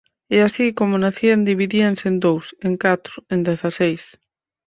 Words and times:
e 0.35 0.37
así 0.47 0.67
como 0.79 0.95
nacían 1.05 1.47
dividíanse 1.51 2.05
en 2.11 2.17
dous, 2.25 2.45
en 2.67 2.73
catro, 2.83 3.15
en 3.33 3.39
dezaseis. 3.47 4.03